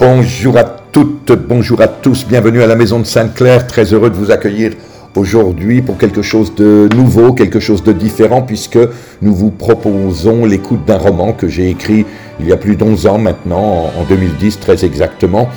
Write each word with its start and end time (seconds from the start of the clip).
Bonjour 0.00 0.56
à 0.56 0.62
toutes, 0.62 1.32
bonjour 1.48 1.80
à 1.80 1.88
tous, 1.88 2.24
bienvenue 2.24 2.62
à 2.62 2.68
la 2.68 2.76
maison 2.76 3.00
de 3.00 3.04
Sainte-Claire, 3.04 3.66
très 3.66 3.92
heureux 3.92 4.10
de 4.10 4.14
vous 4.14 4.30
accueillir 4.30 4.74
aujourd'hui 5.16 5.82
pour 5.82 5.98
quelque 5.98 6.22
chose 6.22 6.54
de 6.54 6.88
nouveau, 6.94 7.32
quelque 7.32 7.58
chose 7.58 7.82
de 7.82 7.92
différent, 7.92 8.42
puisque 8.42 8.78
nous 9.22 9.34
vous 9.34 9.50
proposons 9.50 10.44
l'écoute 10.44 10.84
d'un 10.84 10.98
roman 10.98 11.32
que 11.32 11.48
j'ai 11.48 11.68
écrit 11.68 12.06
il 12.38 12.46
y 12.46 12.52
a 12.52 12.56
plus 12.56 12.76
d'11 12.76 13.08
ans 13.08 13.18
maintenant, 13.18 13.90
en 13.98 14.04
2010 14.08 14.60
très 14.60 14.84
exactement, 14.84 15.48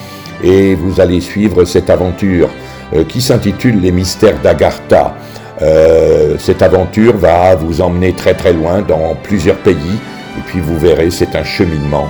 et 0.43 0.73
vous 0.73 0.99
allez 0.99 1.21
suivre 1.21 1.63
cette 1.63 1.91
aventure 1.91 2.49
euh, 2.95 3.03
qui 3.03 3.21
s'intitule 3.21 3.79
Les 3.79 3.91
mystères 3.91 4.41
d'Agartha. 4.41 5.13
Euh, 5.61 6.35
cette 6.39 6.63
aventure 6.63 7.15
va 7.15 7.53
vous 7.53 7.79
emmener 7.79 8.13
très 8.13 8.33
très 8.33 8.53
loin 8.53 8.81
dans 8.81 9.15
plusieurs 9.21 9.57
pays, 9.57 9.99
et 10.35 10.41
puis 10.47 10.61
vous 10.61 10.79
verrez, 10.79 11.11
c'est 11.11 11.35
un 11.35 11.43
cheminement 11.43 12.07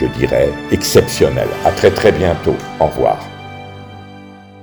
je 0.00 0.06
dirais, 0.18 0.50
exceptionnel. 0.70 1.48
À 1.64 1.70
très 1.70 1.90
très 1.90 2.12
bientôt. 2.12 2.56
Au 2.80 2.86
revoir. 2.86 3.18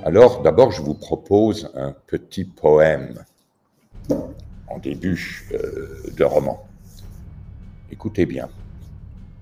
Alors, 0.03 0.41
d'abord, 0.41 0.71
je 0.71 0.81
vous 0.81 0.95
propose 0.95 1.69
un 1.75 1.93
petit 2.07 2.45
poème 2.45 3.23
en 4.67 4.79
début 4.79 5.47
euh, 5.53 6.03
de 6.15 6.23
roman. 6.23 6.65
Écoutez 7.91 8.25
bien. 8.25 8.49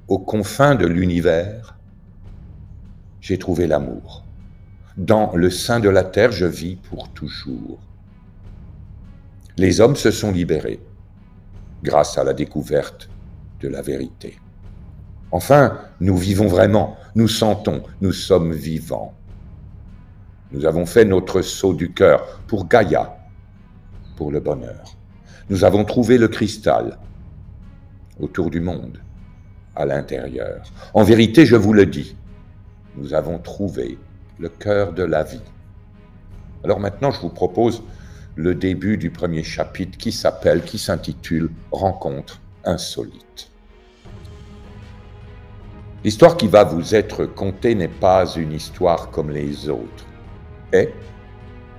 Aux 0.08 0.20
confins 0.20 0.76
de 0.76 0.86
l'univers, 0.86 1.78
j'ai 3.22 3.38
trouvé 3.38 3.68
l'amour. 3.68 4.24
Dans 4.98 5.36
le 5.36 5.50
sein 5.50 5.80
de 5.80 5.90
la 5.90 6.04
terre, 6.04 6.32
je 6.32 6.46
vis 6.46 6.76
pour 6.76 7.10
toujours. 7.10 7.80
Les 9.58 9.80
hommes 9.82 9.96
se 9.96 10.12
sont 10.12 10.32
libérés 10.32 10.80
grâce 11.84 12.18
à 12.18 12.24
la 12.24 12.34
découverte 12.34 13.10
de 13.62 13.68
la 13.68 13.82
vérité. 13.82 14.38
Enfin, 15.32 15.78
nous 16.00 16.18
vivons 16.18 16.48
vraiment, 16.48 16.98
nous 17.16 17.28
sentons, 17.28 17.84
nous 18.02 18.14
sommes 18.14 18.54
vivants. 18.54 19.14
Nous 20.52 20.66
avons 20.66 20.86
fait 20.86 21.04
notre 21.04 21.42
saut 21.42 21.74
du 21.74 21.92
cœur 21.92 22.42
pour 22.48 22.68
Gaïa, 22.68 23.18
pour 24.16 24.32
le 24.32 24.40
bonheur. 24.40 24.96
Nous 25.50 25.64
avons 25.64 25.84
trouvé 25.84 26.18
le 26.18 26.28
cristal 26.28 26.98
autour 28.20 28.50
du 28.50 28.62
monde, 28.62 29.00
à 29.76 29.86
l'intérieur. 29.86 30.64
En 30.94 31.04
vérité, 31.04 31.46
je 31.46 31.56
vous 31.56 31.74
le 31.74 31.86
dis, 31.86 32.16
nous 32.96 33.14
avons 33.14 33.40
trouvé 33.40 33.98
le 34.40 34.50
cœur 34.50 34.94
de 34.94 35.04
la 35.04 35.24
vie. 35.24 35.42
Alors 36.64 36.80
maintenant, 36.80 37.12
je 37.12 37.22
vous 37.22 37.30
propose 37.30 37.84
le 38.36 38.56
début 38.56 38.98
du 38.98 39.10
premier 39.10 39.44
chapitre 39.44 39.98
qui 39.98 40.12
s'appelle, 40.12 40.64
qui 40.64 40.78
s'intitule 40.78 41.50
Rencontre 41.72 42.40
insolite. 42.64 43.47
L'histoire 46.04 46.38
qui 46.38 46.48
va 46.48 46.64
vous 46.64 46.94
être 46.94 47.26
contée 47.26 47.74
n'est 47.74 47.88
pas 47.88 48.26
une 48.36 48.54
histoire 48.54 49.10
comme 49.10 49.32
les 49.32 49.68
autres. 49.68 50.06
Et 50.72 50.90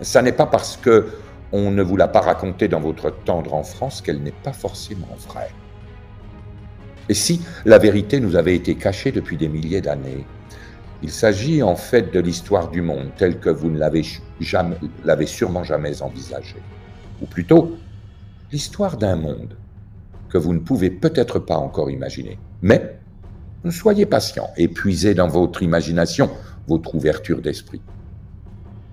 ça 0.00 0.22
n'est 0.22 0.32
pas 0.32 0.46
parce 0.46 0.76
que 0.76 1.06
on 1.52 1.70
ne 1.70 1.82
vous 1.82 1.96
l'a 1.96 2.08
pas 2.08 2.20
racontée 2.20 2.68
dans 2.68 2.80
votre 2.80 3.10
tendre 3.24 3.54
enfance 3.54 4.02
qu'elle 4.02 4.22
n'est 4.22 4.32
pas 4.32 4.52
forcément 4.52 5.16
vraie. 5.28 5.50
Et 7.08 7.14
si 7.14 7.40
la 7.64 7.78
vérité 7.78 8.20
nous 8.20 8.36
avait 8.36 8.54
été 8.54 8.74
cachée 8.74 9.12
depuis 9.12 9.36
des 9.36 9.48
milliers 9.48 9.80
d'années, 9.80 10.26
il 11.02 11.10
s'agit 11.10 11.62
en 11.62 11.76
fait 11.76 12.12
de 12.12 12.20
l'histoire 12.20 12.70
du 12.70 12.82
monde 12.82 13.10
telle 13.16 13.38
que 13.38 13.48
vous 13.48 13.70
ne 13.70 13.78
l'avez 13.78 14.04
jamais, 14.40 14.76
l'avez 15.04 15.26
sûrement 15.26 15.64
jamais 15.64 16.02
envisagée. 16.02 16.60
Ou 17.22 17.26
plutôt, 17.26 17.78
l'histoire 18.50 18.96
d'un 18.96 19.16
monde 19.16 19.56
que 20.28 20.38
vous 20.38 20.52
ne 20.52 20.58
pouvez 20.58 20.90
peut-être 20.90 21.38
pas 21.38 21.56
encore 21.56 21.90
imaginer, 21.90 22.38
mais 22.60 22.98
Soyez 23.70 24.06
patient 24.06 24.50
et 24.56 24.68
puisez 24.68 25.14
dans 25.14 25.28
votre 25.28 25.62
imagination 25.62 26.30
votre 26.66 26.94
ouverture 26.94 27.40
d'esprit. 27.40 27.80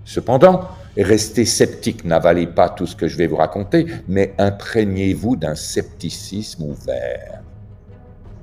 Cependant, 0.04 0.68
restez 0.96 1.44
sceptique, 1.44 2.04
n'avalez 2.04 2.46
pas 2.46 2.68
tout 2.68 2.86
ce 2.86 2.94
que 2.94 3.08
je 3.08 3.16
vais 3.16 3.26
vous 3.26 3.36
raconter, 3.36 3.86
mais 4.08 4.34
imprégnez-vous 4.38 5.36
d'un 5.36 5.56
scepticisme 5.56 6.62
ouvert. 6.62 7.42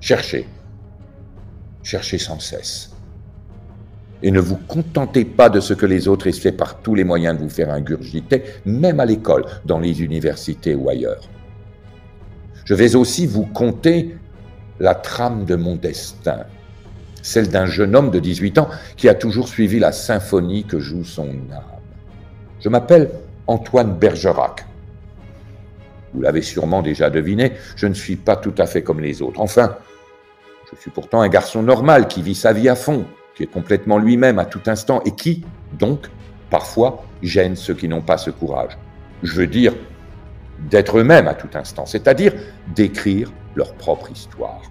Cherchez, 0.02 0.46
cherchez 1.82 2.18
sans 2.18 2.40
cesse. 2.40 2.92
Et 4.22 4.32
ne 4.32 4.40
vous 4.40 4.58
contentez 4.58 5.26
pas 5.26 5.50
de 5.50 5.60
ce 5.60 5.74
que 5.74 5.86
les 5.86 6.08
autres 6.08 6.28
essaient 6.28 6.52
par 6.52 6.82
tous 6.82 6.96
les 6.96 7.04
moyens 7.04 7.38
de 7.38 7.44
vous 7.44 7.50
faire 7.50 7.72
ingurgiter, 7.72 8.44
même 8.66 9.00
à 9.00 9.06
l'école, 9.06 9.46
dans 9.66 9.80
les 9.80 10.02
universités 10.02 10.76
ou 10.76 10.90
ailleurs. 10.90 11.30
Je 12.66 12.74
vais 12.74 12.96
aussi 12.96 13.26
vous 13.26 13.46
conter 13.46 14.16
la 14.84 14.96
trame 14.96 15.46
de 15.46 15.56
mon 15.56 15.78
destin, 15.78 16.42
celle 17.22 17.48
d'un 17.48 17.66
jeune 17.66 17.96
homme 17.96 18.12
de 18.12 18.20
18 18.20 18.58
ans 18.58 18.70
qui 18.98 19.08
a 19.08 19.16
toujours 19.16 19.48
suivi 19.48 19.80
la 19.80 19.94
symphonie 19.94 20.66
que 20.66 20.78
joue 20.78 21.06
son 21.06 21.30
âme. 21.54 21.80
Je 22.60 22.68
m'appelle 22.68 23.10
Antoine 23.48 23.98
Bergerac. 23.98 24.66
Vous 26.14 26.22
l'avez 26.22 26.42
sûrement 26.42 26.82
déjà 26.82 27.10
deviné, 27.10 27.54
je 27.78 27.88
ne 27.88 27.94
suis 27.94 28.18
pas 28.18 28.36
tout 28.36 28.54
à 28.58 28.66
fait 28.66 28.84
comme 28.84 29.00
les 29.00 29.22
autres. 29.22 29.40
Enfin, 29.40 29.78
je 30.70 30.82
suis 30.82 30.92
pourtant 30.92 31.22
un 31.22 31.30
garçon 31.30 31.64
normal 31.64 32.10
qui 32.10 32.22
vit 32.22 32.36
sa 32.36 32.52
vie 32.52 32.68
à 32.68 32.76
fond, 32.76 33.06
qui 33.36 33.44
est 33.44 33.48
complètement 33.48 33.98
lui-même 33.98 34.38
à 34.38 34.46
tout 34.46 34.62
instant 34.66 35.02
et 35.06 35.12
qui, 35.12 35.46
donc, 35.80 36.10
parfois, 36.50 37.06
gêne 37.22 37.56
ceux 37.56 37.74
qui 37.74 37.88
n'ont 37.88 38.02
pas 38.02 38.18
ce 38.18 38.32
courage. 38.32 38.78
Je 39.24 39.32
veux 39.34 39.48
dire, 39.48 39.74
d'être 40.70 40.98
eux-mêmes 40.98 41.28
à 41.28 41.34
tout 41.34 41.50
instant, 41.54 41.86
c'est-à-dire 41.86 42.34
d'écrire 42.76 43.32
leur 43.56 43.74
propre 43.74 44.12
histoire. 44.12 44.62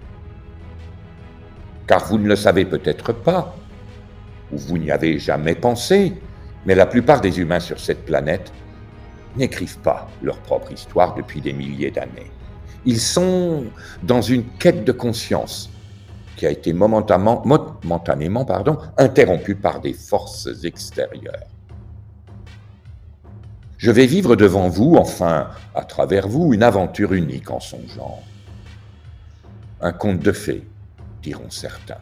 Car 1.87 2.05
vous 2.07 2.17
ne 2.17 2.27
le 2.27 2.35
savez 2.35 2.65
peut-être 2.65 3.13
pas, 3.13 3.55
ou 4.51 4.57
vous 4.57 4.77
n'y 4.77 4.91
avez 4.91 5.19
jamais 5.19 5.55
pensé, 5.55 6.13
mais 6.65 6.75
la 6.75 6.85
plupart 6.85 7.21
des 7.21 7.39
humains 7.39 7.59
sur 7.59 7.79
cette 7.79 8.05
planète 8.05 8.51
n'écrivent 9.35 9.79
pas 9.79 10.07
leur 10.21 10.37
propre 10.39 10.71
histoire 10.71 11.15
depuis 11.15 11.41
des 11.41 11.53
milliers 11.53 11.91
d'années. 11.91 12.31
Ils 12.85 12.99
sont 12.99 13.65
dans 14.03 14.21
une 14.21 14.45
quête 14.59 14.83
de 14.83 14.91
conscience 14.91 15.69
qui 16.35 16.45
a 16.45 16.51
été 16.51 16.73
momentanément, 16.73 17.43
interrompue 18.97 19.55
par 19.55 19.79
des 19.79 19.93
forces 19.93 20.49
extérieures. 20.63 21.52
Je 23.83 23.91
vais 23.91 24.05
vivre 24.05 24.37
devant 24.37 24.69
vous, 24.69 24.95
enfin, 24.95 25.49
à 25.75 25.83
travers 25.83 26.29
vous, 26.29 26.53
une 26.53 26.63
aventure 26.63 27.11
unique 27.11 27.51
en 27.51 27.59
son 27.59 27.81
genre. 27.93 28.23
Un 29.81 29.91
conte 29.91 30.21
de 30.21 30.31
fées, 30.31 30.65
diront 31.21 31.49
certains, 31.49 31.99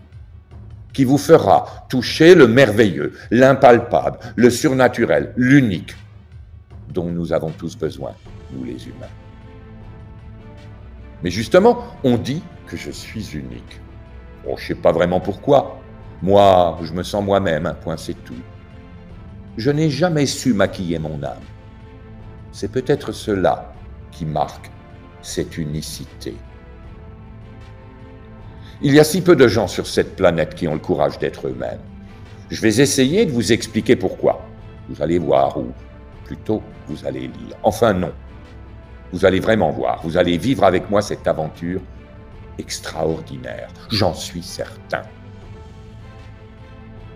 qui 0.93 1.05
vous 1.05 1.17
fera 1.17 1.87
toucher 1.89 2.35
le 2.35 2.47
merveilleux, 2.47 3.13
l'impalpable, 3.31 4.19
le 4.35 4.51
surnaturel, 4.51 5.33
l'unique, 5.35 5.95
dont 6.89 7.09
nous 7.09 7.33
avons 7.33 7.49
tous 7.49 7.75
besoin, 7.75 8.13
nous 8.53 8.63
les 8.63 8.87
humains. 8.87 9.15
Mais 11.23 11.31
justement, 11.31 11.79
on 12.03 12.17
dit 12.17 12.43
que 12.67 12.77
je 12.77 12.91
suis 12.91 13.31
unique. 13.33 13.81
Bon, 14.45 14.55
je 14.55 14.61
ne 14.61 14.67
sais 14.67 14.75
pas 14.75 14.91
vraiment 14.91 15.19
pourquoi. 15.19 15.81
Moi, 16.21 16.77
je 16.83 16.93
me 16.93 17.01
sens 17.01 17.25
moi-même, 17.25 17.65
un 17.65 17.73
point 17.73 17.97
c'est 17.97 18.23
tout. 18.23 18.35
Je 19.57 19.71
n'ai 19.71 19.89
jamais 19.89 20.27
su 20.27 20.53
maquiller 20.53 20.99
mon 20.99 21.23
âme. 21.23 21.39
C'est 22.51 22.72
peut-être 22.72 23.12
cela 23.12 23.73
qui 24.12 24.25
marque 24.25 24.69
cette 25.22 25.57
unicité. 25.57 26.35
Il 28.81 28.94
y 28.94 29.00
a 29.00 29.03
si 29.03 29.22
peu 29.22 29.35
de 29.35 29.47
gens 29.47 29.67
sur 29.67 29.85
cette 29.88 30.16
planète 30.16 30.56
qui 30.56 30.67
ont 30.67 30.73
le 30.73 30.79
courage 30.79 31.19
d'être 31.19 31.47
eux-mêmes. 31.47 31.79
Je 32.50 32.61
vais 32.61 32.81
essayer 32.81 33.25
de 33.25 33.31
vous 33.31 33.53
expliquer 33.53 33.95
pourquoi. 33.95 34.45
Vous 34.90 35.01
allez 35.01 35.19
voir, 35.19 35.57
ou 35.57 35.72
plutôt 36.25 36.61
vous 36.88 37.06
allez 37.06 37.22
lire. 37.22 37.56
Enfin 37.63 37.94
non. 37.94 38.11
Vous 39.13 39.25
allez 39.25 39.40
vraiment 39.40 39.72
voir, 39.72 40.01
vous 40.03 40.17
allez 40.17 40.38
vivre 40.38 40.63
avec 40.63 40.90
moi 40.90 41.01
cette 41.01 41.28
aventure 41.28 41.81
extraordinaire, 42.57 43.69
j'en 43.90 44.13
suis 44.13 44.44
certain. 44.44 45.01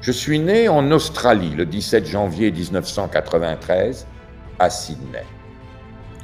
Je 0.01 0.11
suis 0.11 0.39
né 0.39 0.67
en 0.67 0.91
Australie 0.91 1.55
le 1.55 1.65
17 1.65 2.05
janvier 2.05 2.51
1993 2.51 4.05
à 4.59 4.69
Sydney. 4.69 5.25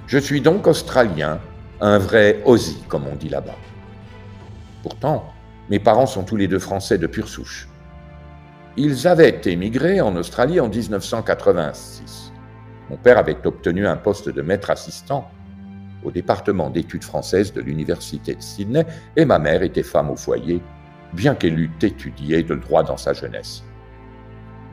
Je 0.07 0.17
suis 0.17 0.41
donc 0.41 0.67
australien, 0.67 1.39
un 1.79 1.97
vrai 1.97 2.41
Aussie, 2.45 2.83
comme 2.87 3.07
on 3.07 3.15
dit 3.15 3.29
là-bas. 3.29 3.55
Pourtant, 4.83 5.31
mes 5.69 5.79
parents 5.79 6.05
sont 6.05 6.23
tous 6.23 6.35
les 6.35 6.47
deux 6.47 6.59
français 6.59 6.97
de 6.97 7.07
pure 7.07 7.27
souche. 7.27 7.67
Ils 8.77 9.07
avaient 9.07 9.41
émigré 9.45 10.01
en 10.01 10.15
Australie 10.15 10.59
en 10.59 10.69
1986. 10.69 12.31
Mon 12.89 12.97
père 12.97 13.17
avait 13.17 13.37
obtenu 13.45 13.87
un 13.87 13.97
poste 13.97 14.29
de 14.29 14.41
maître 14.41 14.69
assistant 14.69 15.29
au 16.03 16.11
département 16.11 16.69
d'études 16.69 17.03
françaises 17.03 17.53
de 17.53 17.61
l'Université 17.61 18.35
de 18.35 18.41
Sydney 18.41 18.85
et 19.15 19.25
ma 19.25 19.39
mère 19.39 19.61
était 19.61 19.83
femme 19.83 20.09
au 20.09 20.15
foyer, 20.15 20.61
bien 21.13 21.35
qu'elle 21.35 21.59
eût 21.59 21.71
étudié 21.81 22.43
le 22.43 22.55
droit 22.57 22.83
dans 22.83 22.97
sa 22.97 23.13
jeunesse. 23.13 23.63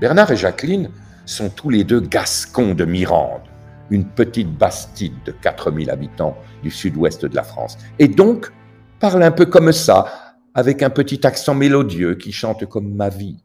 Bernard 0.01 0.31
et 0.31 0.37
Jacqueline 0.37 0.91
sont 1.27 1.51
tous 1.51 1.71
les 1.71 1.85
deux 1.85 2.01
gascons 2.01 2.75
de 2.75 2.85
Mirande, 2.85 3.48
une 3.91 4.05
petite 4.05 4.57
bastide 4.57 5.15
de 5.25 5.33
4000 5.33 5.91
habitants 5.91 6.37
du 6.63 6.71
sud-ouest 6.71 7.25
de 7.25 7.35
la 7.35 7.43
France. 7.43 7.79
Et 7.99 8.09
donc, 8.09 8.53
parlent 9.01 9.23
un 9.23 9.31
peu 9.31 9.47
comme 9.47 9.73
ça, 9.73 10.37
avec 10.55 10.83
un 10.83 10.91
petit 10.91 11.27
accent 11.27 11.55
mélodieux 11.55 12.17
qui 12.17 12.33
chante 12.33 12.67
comme 12.67 12.93
ma 12.95 13.09
vie. 13.09 13.39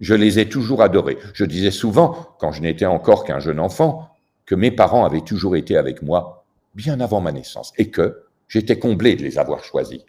Je 0.00 0.14
les 0.14 0.38
ai 0.38 0.48
toujours 0.48 0.82
adorés. 0.82 1.18
Je 1.34 1.44
disais 1.44 1.70
souvent, 1.70 2.34
quand 2.38 2.52
je 2.52 2.62
n'étais 2.62 2.86
encore 2.86 3.24
qu'un 3.24 3.38
jeune 3.38 3.60
enfant, 3.60 4.10
que 4.46 4.54
mes 4.54 4.70
parents 4.70 5.04
avaient 5.04 5.20
toujours 5.20 5.56
été 5.56 5.76
avec 5.76 6.02
moi 6.02 6.44
bien 6.74 7.00
avant 7.00 7.20
ma 7.20 7.32
naissance 7.32 7.72
et 7.78 7.90
que 7.90 8.24
j'étais 8.48 8.78
comblé 8.78 9.14
de 9.14 9.22
les 9.22 9.38
avoir 9.38 9.62
choisis. 9.62 10.00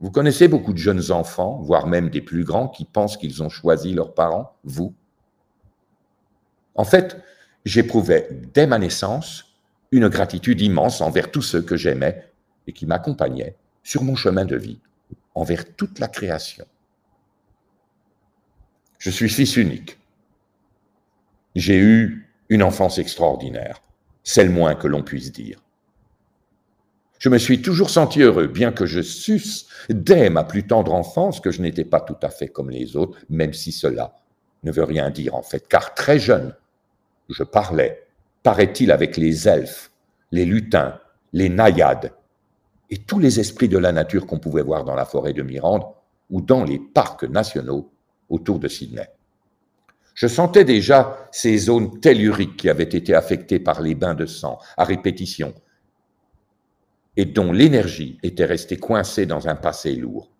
Vous 0.00 0.10
connaissez 0.10 0.46
beaucoup 0.46 0.72
de 0.72 0.78
jeunes 0.78 1.10
enfants, 1.10 1.60
voire 1.62 1.86
même 1.86 2.10
des 2.10 2.20
plus 2.20 2.44
grands, 2.44 2.68
qui 2.68 2.84
pensent 2.84 3.16
qu'ils 3.16 3.42
ont 3.42 3.48
choisi 3.48 3.92
leurs 3.94 4.14
parents, 4.14 4.52
vous? 4.64 4.94
En 6.76 6.84
fait, 6.84 7.16
j'éprouvais 7.64 8.28
dès 8.54 8.66
ma 8.66 8.78
naissance 8.78 9.56
une 9.90 10.08
gratitude 10.08 10.60
immense 10.60 11.00
envers 11.00 11.30
tous 11.30 11.42
ceux 11.42 11.62
que 11.62 11.76
j'aimais 11.76 12.24
et 12.66 12.72
qui 12.72 12.86
m'accompagnaient 12.86 13.56
sur 13.82 14.02
mon 14.02 14.14
chemin 14.14 14.44
de 14.44 14.56
vie, 14.56 14.80
envers 15.34 15.74
toute 15.74 15.98
la 15.98 16.08
création. 16.08 16.66
Je 18.98 19.10
suis 19.10 19.28
fils 19.28 19.56
unique. 19.56 19.98
J'ai 21.54 21.78
eu 21.78 22.28
une 22.48 22.62
enfance 22.62 22.98
extraordinaire, 22.98 23.82
c'est 24.22 24.44
le 24.44 24.50
moins 24.50 24.74
que 24.74 24.86
l'on 24.86 25.02
puisse 25.02 25.32
dire. 25.32 25.62
Je 27.18 27.28
me 27.28 27.38
suis 27.38 27.62
toujours 27.62 27.88
senti 27.88 28.20
heureux, 28.20 28.46
bien 28.46 28.72
que 28.72 28.84
je 28.84 29.00
susse 29.00 29.68
dès 29.88 30.28
ma 30.28 30.44
plus 30.44 30.66
tendre 30.66 30.92
enfance 30.92 31.40
que 31.40 31.50
je 31.50 31.62
n'étais 31.62 31.84
pas 31.84 32.00
tout 32.00 32.16
à 32.20 32.28
fait 32.28 32.48
comme 32.48 32.70
les 32.70 32.96
autres, 32.96 33.18
même 33.30 33.54
si 33.54 33.72
cela 33.72 34.14
ne 34.64 34.72
veut 34.72 34.84
rien 34.84 35.10
dire 35.10 35.34
en 35.34 35.42
fait, 35.42 35.66
car 35.66 35.94
très 35.94 36.18
jeune, 36.18 36.54
je 37.28 37.42
parlais, 37.42 38.06
paraît-il, 38.42 38.90
avec 38.92 39.16
les 39.16 39.48
elfes, 39.48 39.90
les 40.32 40.44
lutins, 40.44 41.00
les 41.32 41.48
naïades, 41.48 42.12
et 42.90 42.98
tous 42.98 43.18
les 43.18 43.40
esprits 43.40 43.68
de 43.68 43.78
la 43.78 43.92
nature 43.92 44.26
qu'on 44.26 44.38
pouvait 44.38 44.62
voir 44.62 44.84
dans 44.84 44.94
la 44.94 45.04
forêt 45.04 45.32
de 45.32 45.42
Mirande 45.42 45.84
ou 46.30 46.40
dans 46.40 46.64
les 46.64 46.78
parcs 46.78 47.24
nationaux 47.24 47.90
autour 48.28 48.58
de 48.58 48.68
Sydney. 48.68 49.08
Je 50.14 50.28
sentais 50.28 50.64
déjà 50.64 51.28
ces 51.30 51.58
zones 51.58 52.00
telluriques 52.00 52.56
qui 52.56 52.70
avaient 52.70 52.84
été 52.84 53.14
affectées 53.14 53.58
par 53.58 53.82
les 53.82 53.94
bains 53.94 54.14
de 54.14 54.24
sang 54.24 54.58
à 54.76 54.84
répétition 54.84 55.52
et 57.16 57.24
dont 57.24 57.52
l'énergie 57.52 58.18
était 58.22 58.44
restée 58.44 58.78
coincée 58.78 59.26
dans 59.26 59.48
un 59.48 59.56
passé 59.56 59.94
lourd. 59.94 60.30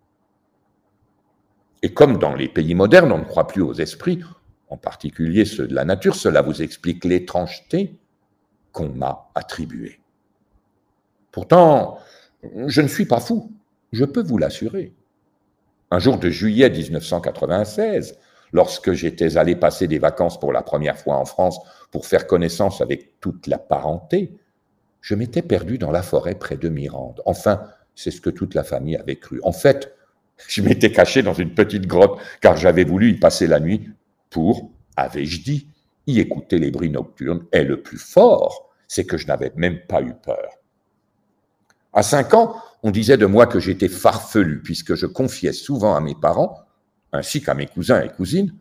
Et 1.82 1.92
comme 1.92 2.18
dans 2.18 2.34
les 2.34 2.48
pays 2.48 2.74
modernes, 2.74 3.12
on 3.12 3.18
ne 3.18 3.24
croit 3.24 3.46
plus 3.46 3.62
aux 3.62 3.74
esprits, 3.74 4.22
en 4.68 4.76
particulier 4.76 5.44
ceux 5.44 5.66
de 5.66 5.74
la 5.74 5.84
nature, 5.84 6.16
cela 6.16 6.42
vous 6.42 6.62
explique 6.62 7.04
l'étrangeté 7.04 7.96
qu'on 8.72 8.88
m'a 8.88 9.28
attribuée. 9.34 10.00
Pourtant, 11.30 11.98
je 12.66 12.80
ne 12.80 12.88
suis 12.88 13.06
pas 13.06 13.20
fou, 13.20 13.52
je 13.92 14.04
peux 14.04 14.22
vous 14.22 14.38
l'assurer. 14.38 14.92
Un 15.90 15.98
jour 15.98 16.18
de 16.18 16.30
juillet 16.30 16.68
1996, 16.68 18.18
lorsque 18.52 18.92
j'étais 18.92 19.36
allé 19.36 19.54
passer 19.54 19.86
des 19.86 19.98
vacances 19.98 20.40
pour 20.40 20.52
la 20.52 20.62
première 20.62 20.98
fois 20.98 21.16
en 21.16 21.24
France 21.24 21.58
pour 21.90 22.06
faire 22.06 22.26
connaissance 22.26 22.80
avec 22.80 23.20
toute 23.20 23.46
la 23.46 23.58
parenté, 23.58 24.32
je 25.00 25.14
m'étais 25.14 25.42
perdu 25.42 25.78
dans 25.78 25.92
la 25.92 26.02
forêt 26.02 26.34
près 26.34 26.56
de 26.56 26.68
Mirande. 26.68 27.22
Enfin, 27.26 27.62
c'est 27.94 28.10
ce 28.10 28.20
que 28.20 28.30
toute 28.30 28.54
la 28.54 28.64
famille 28.64 28.96
avait 28.96 29.16
cru. 29.16 29.40
En 29.44 29.52
fait, 29.52 29.94
je 30.48 30.60
m'étais 30.62 30.90
caché 30.90 31.22
dans 31.22 31.32
une 31.32 31.54
petite 31.54 31.86
grotte 31.86 32.18
car 32.40 32.56
j'avais 32.56 32.84
voulu 32.84 33.10
y 33.10 33.14
passer 33.14 33.46
la 33.46 33.60
nuit 33.60 33.88
pour, 34.30 34.70
avais-je 34.96 35.42
dit, 35.42 35.68
y 36.06 36.20
écouter 36.20 36.58
les 36.58 36.70
bruits 36.70 36.90
nocturnes. 36.90 37.44
Et 37.52 37.64
le 37.64 37.82
plus 37.82 37.98
fort, 37.98 38.70
c'est 38.88 39.04
que 39.04 39.16
je 39.16 39.26
n'avais 39.26 39.52
même 39.56 39.80
pas 39.86 40.02
eu 40.02 40.14
peur. 40.14 40.50
À 41.92 42.02
cinq 42.02 42.34
ans, 42.34 42.56
on 42.82 42.90
disait 42.90 43.16
de 43.16 43.26
moi 43.26 43.46
que 43.46 43.58
j'étais 43.58 43.88
farfelu 43.88 44.62
puisque 44.62 44.94
je 44.94 45.06
confiais 45.06 45.52
souvent 45.52 45.96
à 45.96 46.00
mes 46.00 46.14
parents, 46.14 46.60
ainsi 47.12 47.42
qu'à 47.42 47.54
mes 47.54 47.66
cousins 47.66 48.02
et 48.02 48.10
cousines, 48.10 48.54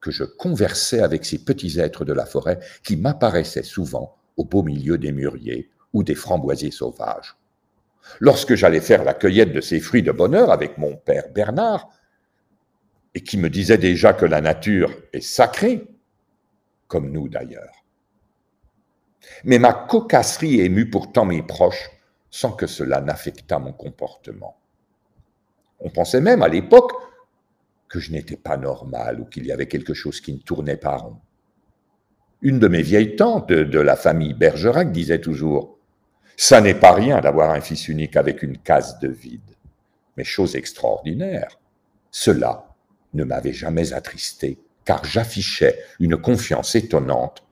que 0.00 0.10
je 0.10 0.24
conversais 0.24 1.00
avec 1.00 1.24
ces 1.24 1.38
petits 1.38 1.80
êtres 1.80 2.04
de 2.04 2.12
la 2.12 2.26
forêt 2.26 2.60
qui 2.82 2.96
m'apparaissaient 2.96 3.62
souvent 3.62 4.16
au 4.36 4.44
beau 4.44 4.62
milieu 4.62 4.98
des 4.98 5.12
mûriers 5.12 5.70
ou 5.92 6.02
des 6.02 6.14
framboisiers 6.14 6.70
sauvages. 6.70 7.36
Lorsque 8.20 8.54
j'allais 8.54 8.80
faire 8.80 9.04
la 9.04 9.14
cueillette 9.14 9.52
de 9.52 9.60
ces 9.60 9.80
fruits 9.80 10.02
de 10.02 10.12
bonheur 10.12 10.50
avec 10.50 10.78
mon 10.78 10.96
père 10.96 11.24
Bernard, 11.34 11.88
et 13.14 13.22
qui 13.22 13.38
me 13.38 13.48
disait 13.48 13.78
déjà 13.78 14.12
que 14.12 14.24
la 14.24 14.40
nature 14.40 14.94
est 15.12 15.20
sacrée, 15.20 15.86
comme 16.88 17.10
nous 17.10 17.28
d'ailleurs. 17.28 17.84
Mais 19.44 19.58
ma 19.58 19.72
cocasserie 19.72 20.60
émut 20.60 20.90
pourtant 20.90 21.24
mes 21.24 21.42
proches 21.42 21.90
sans 22.30 22.52
que 22.52 22.66
cela 22.66 23.00
n'affectât 23.00 23.58
mon 23.58 23.72
comportement. 23.72 24.58
On 25.80 25.90
pensait 25.90 26.20
même 26.20 26.42
à 26.42 26.48
l'époque 26.48 26.92
que 27.88 28.00
je 28.00 28.10
n'étais 28.10 28.36
pas 28.36 28.56
normal 28.56 29.20
ou 29.20 29.24
qu'il 29.24 29.46
y 29.46 29.52
avait 29.52 29.68
quelque 29.68 29.94
chose 29.94 30.20
qui 30.20 30.32
ne 30.32 30.38
tournait 30.38 30.76
pas 30.76 30.96
rond. 30.96 31.18
Une 32.42 32.58
de 32.58 32.68
mes 32.68 32.82
vieilles 32.82 33.16
tantes 33.16 33.48
de, 33.48 33.78
la 33.78 33.96
famille 33.96 34.34
Bergerac 34.34 34.90
disait 34.90 35.20
toujours 35.20 35.78
Ça 36.36 36.60
n'est 36.60 36.74
pas 36.74 36.92
rien 36.92 37.20
d'avoir 37.20 37.50
un 37.50 37.60
fils 37.60 37.88
unique 37.88 38.16
avec 38.16 38.42
une 38.42 38.58
case 38.58 38.98
de 38.98 39.08
vide. 39.08 39.40
Mais 40.16 40.24
chose 40.24 40.56
extraordinaire, 40.56 41.60
cela 42.10 42.73
ne 43.14 43.24
m'avait 43.24 43.52
jamais 43.52 43.92
attristé, 43.92 44.58
car 44.84 45.04
j'affichais 45.04 45.78
une 46.00 46.16
confiance 46.16 46.74
étonnante 46.74 47.44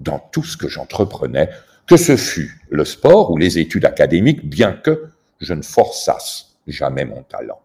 dans 0.00 0.18
tout 0.18 0.42
ce 0.42 0.56
que 0.56 0.68
j'entreprenais, 0.68 1.50
que 1.86 1.96
ce 1.96 2.16
fût 2.16 2.60
le 2.70 2.84
sport 2.84 3.30
ou 3.30 3.36
les 3.36 3.58
études 3.58 3.84
académiques, 3.84 4.48
bien 4.48 4.72
que 4.72 5.10
je 5.40 5.54
ne 5.54 5.62
forçasse 5.62 6.56
jamais 6.66 7.04
mon 7.04 7.22
talent. 7.22 7.60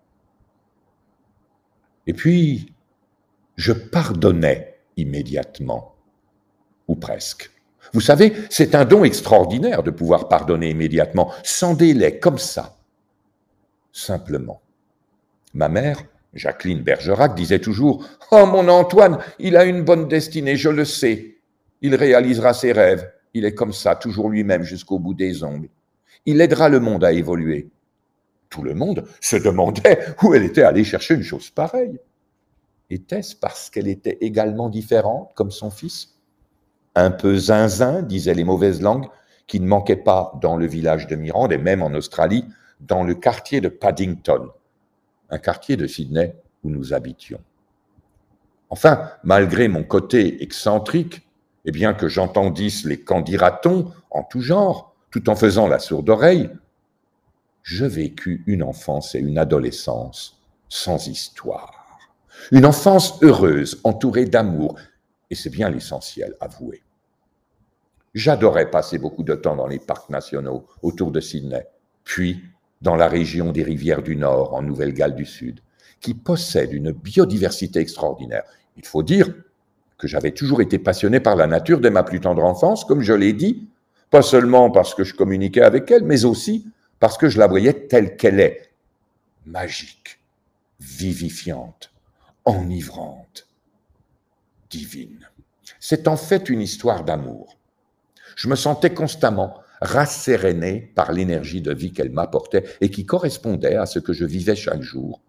Et 2.07 2.13
puis, 2.13 2.73
je 3.55 3.71
pardonnais 3.71 4.79
immédiatement 4.97 5.95
ou 6.87 6.95
presque. 6.95 7.51
Vous 7.93 8.01
savez, 8.01 8.33
c'est 8.49 8.75
un 8.75 8.85
don 8.85 9.03
extraordinaire 9.03 9.83
de 9.83 9.91
pouvoir 9.91 10.27
pardonner 10.27 10.69
immédiatement, 10.69 11.31
sans 11.43 11.73
délai, 11.73 12.19
comme 12.19 12.37
ça. 12.37 12.77
Simplement. 13.91 14.61
Ma 15.53 15.69
mère, 15.69 16.03
Jacqueline 16.33 16.83
Bergerac, 16.83 17.35
disait 17.35 17.59
toujours 17.59 18.05
Oh, 18.31 18.45
mon 18.45 18.67
Antoine, 18.67 19.19
il 19.39 19.57
a 19.57 19.65
une 19.65 19.83
bonne 19.83 20.07
destinée, 20.07 20.55
je 20.55 20.69
le 20.69 20.85
sais. 20.85 21.37
Il 21.81 21.95
réalisera 21.95 22.53
ses 22.53 22.71
rêves. 22.71 23.09
Il 23.33 23.45
est 23.45 23.53
comme 23.53 23.73
ça, 23.73 23.95
toujours 23.95 24.29
lui-même 24.29 24.63
jusqu'au 24.63 24.99
bout 24.99 25.13
des 25.13 25.43
ongles. 25.43 25.69
Il 26.25 26.41
aidera 26.41 26.69
le 26.69 26.79
monde 26.79 27.03
à 27.03 27.11
évoluer. 27.11 27.69
Tout 28.49 28.63
le 28.63 28.73
monde 28.73 29.05
se 29.21 29.35
demandait 29.35 29.99
où 30.23 30.33
elle 30.33 30.43
était 30.43 30.63
allée 30.63 30.83
chercher 30.83 31.15
une 31.15 31.23
chose 31.23 31.49
pareille. 31.49 31.99
Était-ce 32.89 33.35
parce 33.35 33.69
qu'elle 33.69 33.87
était 33.87 34.17
également 34.21 34.69
différente, 34.69 35.31
comme 35.35 35.51
son 35.51 35.69
fils? 35.69 36.15
Un 36.95 37.11
peu 37.11 37.37
zinzin, 37.37 38.01
disaient 38.01 38.33
les 38.33 38.43
mauvaises 38.43 38.81
langues, 38.81 39.07
qui 39.45 39.59
ne 39.59 39.67
manquaient 39.67 39.95
pas 39.95 40.33
dans 40.41 40.57
le 40.57 40.65
village 40.65 41.07
de 41.07 41.15
Mirande 41.15 41.53
et 41.53 41.57
même 41.57 41.83
en 41.83 41.93
Australie, 41.93 42.45
dans 42.79 43.03
le 43.03 43.13
quartier 43.13 43.61
de 43.61 43.69
Paddington, 43.69 44.49
un 45.29 45.37
quartier 45.37 45.77
de 45.77 45.87
Sydney 45.87 46.35
où 46.63 46.69
nous 46.69 46.93
habitions. 46.93 47.41
Enfin, 48.69 49.11
malgré 49.23 49.67
mon 49.67 49.83
côté 49.83 50.43
excentrique, 50.43 51.27
et 51.65 51.71
bien 51.71 51.93
que 51.93 52.07
j'entendisse 52.07 52.85
les 52.85 53.01
candidatons 53.01 53.91
en 54.11 54.23
tout 54.23 54.41
genre, 54.41 54.95
tout 55.11 55.29
en 55.29 55.35
faisant 55.35 55.67
la 55.67 55.79
sourde 55.79 56.09
oreille, 56.09 56.49
je 57.63 57.85
vécus 57.85 58.41
une 58.47 58.63
enfance 58.63 59.15
et 59.15 59.19
une 59.19 59.37
adolescence 59.37 60.41
sans 60.69 61.07
histoire. 61.07 61.97
Une 62.51 62.65
enfance 62.65 63.21
heureuse, 63.21 63.81
entourée 63.83 64.25
d'amour, 64.25 64.79
et 65.29 65.35
c'est 65.35 65.49
bien 65.49 65.69
l'essentiel, 65.69 66.35
avoué. 66.39 66.83
J'adorais 68.13 68.71
passer 68.71 68.97
beaucoup 68.97 69.23
de 69.23 69.35
temps 69.35 69.55
dans 69.55 69.67
les 69.67 69.79
parcs 69.79 70.09
nationaux 70.09 70.65
autour 70.81 71.11
de 71.11 71.19
Sydney, 71.19 71.67
puis 72.03 72.41
dans 72.81 72.95
la 72.95 73.07
région 73.07 73.51
des 73.51 73.63
rivières 73.63 74.01
du 74.01 74.15
Nord, 74.15 74.53
en 74.53 74.61
Nouvelle-Galles 74.61 75.15
du 75.15 75.25
Sud, 75.25 75.59
qui 75.99 76.13
possède 76.13 76.73
une 76.73 76.91
biodiversité 76.91 77.79
extraordinaire. 77.79 78.43
Il 78.77 78.85
faut 78.85 79.03
dire 79.03 79.33
que 79.97 80.07
j'avais 80.07 80.31
toujours 80.31 80.61
été 80.61 80.79
passionné 80.79 81.19
par 81.19 81.35
la 81.35 81.45
nature 81.45 81.81
dès 81.81 81.89
ma 81.89 82.03
plus 82.03 82.21
tendre 82.21 82.43
enfance, 82.43 82.85
comme 82.85 83.01
je 83.01 83.13
l'ai 83.13 83.33
dit, 83.33 83.67
pas 84.09 84.21
seulement 84.21 84.71
parce 84.71 84.95
que 84.95 85.03
je 85.03 85.13
communiquais 85.13 85.61
avec 85.61 85.91
elle, 85.91 86.05
mais 86.05 86.25
aussi 86.25 86.65
parce 86.99 87.17
que 87.17 87.29
je 87.29 87.37
la 87.37 87.47
voyais 87.47 87.87
telle 87.87 88.15
qu'elle 88.17 88.39
est, 88.39 88.71
magique, 89.45 90.19
vivifiante, 90.79 91.91
enivrante, 92.45 93.47
divine. 94.69 95.29
C'est 95.79 96.07
en 96.07 96.17
fait 96.17 96.49
une 96.49 96.61
histoire 96.61 97.03
d'amour. 97.03 97.57
Je 98.35 98.47
me 98.47 98.55
sentais 98.55 98.93
constamment 98.93 99.59
rasséréné 99.81 100.91
par 100.95 101.11
l'énergie 101.11 101.61
de 101.61 101.73
vie 101.73 101.91
qu'elle 101.91 102.11
m'apportait 102.11 102.63
et 102.81 102.89
qui 102.89 103.05
correspondait 103.05 103.75
à 103.75 103.85
ce 103.85 103.99
que 103.99 104.13
je 104.13 104.25
vivais 104.25 104.55
chaque 104.55 104.81
jour, 104.81 105.21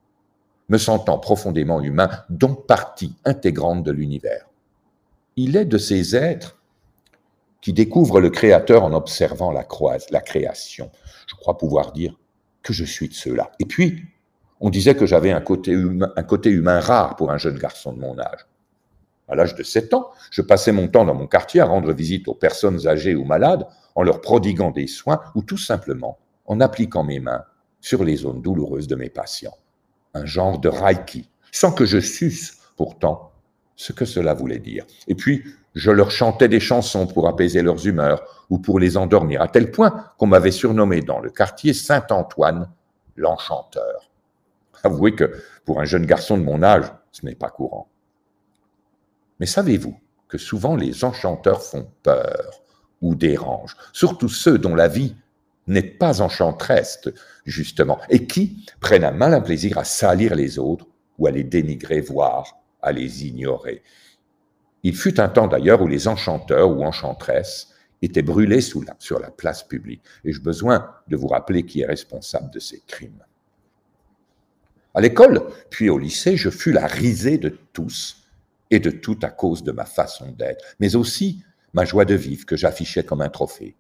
me 0.69 0.79
sentant 0.79 1.19
profondément 1.19 1.81
humain, 1.81 2.11
donc 2.29 2.67
partie 2.67 3.15
intégrante 3.25 3.83
de 3.83 3.93
l'univers. 3.93 4.49
Il 5.37 5.57
est 5.57 5.65
de 5.65 5.79
ces 5.79 6.17
êtres 6.17 6.57
qui 7.61 7.73
découvrent 7.73 8.21
le 8.21 8.31
Créateur 8.31 8.85
en 8.85 8.93
observant 8.93 9.53
la, 9.53 9.65
création. 9.65 10.91
Je 11.27 11.35
crois 11.35 11.59
pouvoir 11.59 11.93
dire 11.93 12.19
que 12.63 12.73
je 12.73 12.85
suis 12.85 13.09
de 13.09 13.15
ceux-là. 13.15 13.53
Et 13.59 13.65
puis, 13.65 14.05
on 14.61 14.71
disait 14.71 14.95
que 14.95 15.07
j'avais 15.07 15.31
un 15.31 15.41
côté, 15.41 15.73
humain, 15.73 16.13
un 16.17 16.23
côté 16.23 16.51
humain 16.51 16.81
rare 16.81 17.17
pour 17.17 17.31
un 17.31 17.39
jeune 17.39 17.59
garçon 17.59 17.93
de 17.93 18.01
mon 18.01 18.19
âge. 18.19 18.47
À 19.29 19.35
l'âge 19.35 19.55
de 19.55 19.63
7 19.63 19.95
ans, 19.95 20.11
je 20.31 20.43
passais 20.43 20.73
mon 20.73 20.89
temps 20.89 21.05
dans 21.05 21.15
mon 21.15 21.27
quartier 21.27 21.61
à 21.61 21.67
rendre 21.67 21.93
visite 21.93 22.27
aux 22.29 22.35
personnes 22.35 22.87
âgées 22.87 23.15
ou 23.15 23.25
malades 23.25 23.67
en 23.95 24.03
leur 24.03 24.21
prodiguant 24.21 24.71
des 24.71 24.87
soins 24.87 25.21
ou 25.35 25.43
tout 25.43 25.59
simplement 25.59 26.19
en 26.47 26.61
appliquant 26.61 27.05
mes 27.05 27.21
mains 27.21 27.45
sur 27.81 28.05
les 28.05 28.17
zones 28.17 28.43
douloureuses 28.43 28.89
de 28.89 28.97
mes 28.97 29.09
patients. 29.09 29.57
Un 30.15 30.27
genre 30.27 30.59
de 30.59 30.69
reiki, 30.69 31.29
sans 31.53 31.73
que 31.73 31.87
je 31.87 31.99
suce 31.99 32.59
pourtant 32.77 33.33
ce 33.77 33.93
que 33.93 34.05
cela 34.05 34.35
voulait 34.35 34.59
dire. 34.59 34.85
Et 35.09 35.15
puis, 35.15 35.45
je 35.75 35.91
leur 35.91 36.11
chantais 36.11 36.49
des 36.49 36.61
chansons 36.61 37.07
pour 37.07 37.29
apaiser 37.29 37.63
leurs 37.63 37.87
humeurs 37.87 38.47
ou 38.51 38.59
pour 38.59 38.81
les 38.81 38.97
endormir, 38.97 39.41
à 39.41 39.49
tel 39.49 39.71
point 39.71 40.05
qu'on 40.19 40.27
m'avait 40.27 40.51
surnommé 40.51 41.01
dans 41.01 41.21
le 41.21 41.31
quartier 41.31 41.73
Saint-Antoine 41.73 42.69
l'enchanteur. 43.17 44.11
Avouez 44.83 45.15
que 45.15 45.43
pour 45.65 45.81
un 45.81 45.85
jeune 45.85 46.07
garçon 46.07 46.37
de 46.37 46.43
mon 46.43 46.63
âge, 46.63 46.87
ce 47.13 47.25
n'est 47.25 47.35
pas 47.35 47.51
courant. 47.51 47.89
Mais 49.39 49.47
savez-vous 49.47 49.99
que 50.29 50.39
souvent 50.39 50.77
les 50.77 51.05
enchanteurs 51.05 51.63
font 51.63 51.91
peur? 52.03 52.50
Ou 53.01 53.15
dérangent, 53.15 53.77
surtout 53.93 54.29
ceux 54.29 54.59
dont 54.59 54.75
la 54.75 54.89
vie 54.89 55.15
n'est 55.67 55.83
pas 55.83 56.21
enchanteresse, 56.21 57.01
justement, 57.45 57.99
et 58.09 58.27
qui 58.27 58.67
prennent 58.81 59.05
un 59.05 59.13
malin 59.13 59.41
plaisir 59.41 59.79
à 59.79 59.85
salir 59.85 60.35
les 60.35 60.59
autres 60.59 60.87
ou 61.19 61.27
à 61.27 61.31
les 61.31 61.45
dénigrer, 61.45 62.01
voire 62.01 62.61
à 62.83 62.93
les 62.93 63.27
ignorer. 63.27 63.83
Il 64.83 64.97
fut 64.97 65.21
un 65.21 65.29
temps 65.29 65.47
d'ailleurs 65.47 65.83
où 65.83 65.87
les 65.87 66.09
enchanteurs 66.09 66.71
ou 66.71 66.83
enchantresses 66.83 67.69
étaient 68.03 68.23
brûlés 68.23 68.63
sur 68.63 69.21
la 69.21 69.31
place 69.31 69.63
publique. 69.63 70.03
Et 70.25 70.33
j'ai 70.33 70.41
besoin 70.41 70.91
de 71.09 71.17
vous 71.17 71.29
rappeler 71.29 71.67
qui 71.67 71.83
est 71.83 71.87
responsable 71.87 72.51
de 72.51 72.59
ces 72.59 72.81
crimes. 72.87 73.23
À 74.95 75.01
l'école, 75.01 75.47
puis 75.69 75.89
au 75.91 75.99
lycée, 75.99 76.37
je 76.37 76.51
fus 76.51 76.73
la 76.73 76.87
risée 76.87 77.39
de 77.39 77.51
tous 77.73 78.25
et 78.71 78.81
de 78.81 78.91
tout 78.91 79.19
à 79.23 79.29
cause 79.29 79.63
de 79.63 79.73
ma 79.73 79.85
façon 79.85 80.33
d'être, 80.33 80.65
mais 80.81 80.97
aussi 80.97 81.45
ma 81.73 81.85
joie 81.85 82.05
de 82.05 82.15
vivre 82.15 82.47
que 82.47 82.57
j'affichais 82.57 83.05
comme 83.05 83.21
un 83.21 83.29
trophée. 83.29 83.77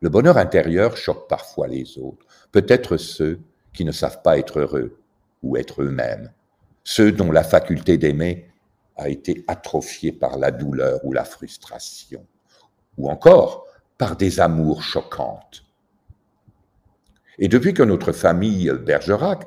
Le 0.00 0.08
bonheur 0.08 0.36
intérieur 0.36 0.96
choque 0.96 1.28
parfois 1.28 1.68
les 1.68 1.98
autres, 1.98 2.26
peut-être 2.50 2.96
ceux 2.96 3.40
qui 3.72 3.84
ne 3.84 3.92
savent 3.92 4.22
pas 4.22 4.38
être 4.38 4.60
heureux 4.60 4.98
ou 5.42 5.56
être 5.56 5.82
eux-mêmes, 5.82 6.32
ceux 6.84 7.12
dont 7.12 7.30
la 7.30 7.44
faculté 7.44 7.98
d'aimer 7.98 8.48
a 8.96 9.08
été 9.08 9.44
atrophiée 9.46 10.12
par 10.12 10.38
la 10.38 10.50
douleur 10.50 11.04
ou 11.04 11.12
la 11.12 11.24
frustration, 11.24 12.26
ou 12.98 13.08
encore 13.08 13.66
par 13.98 14.16
des 14.16 14.40
amours 14.40 14.82
choquantes. 14.82 15.64
Et 17.38 17.48
depuis 17.48 17.74
que 17.74 17.82
notre 17.82 18.12
famille 18.12 18.70
Bergerac 18.84 19.46